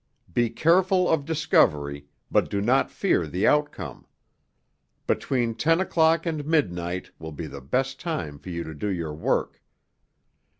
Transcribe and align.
Be 0.33 0.49
careful 0.49 1.07
of 1.07 1.25
discovery, 1.25 2.07
but 2.31 2.49
do 2.49 2.59
not 2.59 2.89
fear 2.89 3.27
the 3.27 3.45
outcome. 3.45 4.07
Between 5.05 5.53
ten 5.53 5.79
o'clock 5.79 6.25
and 6.25 6.43
midnight 6.43 7.11
will 7.19 7.31
be 7.31 7.45
the 7.45 7.61
best 7.61 7.99
time 7.99 8.39
for 8.39 8.49
you 8.49 8.63
to 8.63 8.73
do 8.73 8.87
your 8.89 9.13
work. 9.13 9.61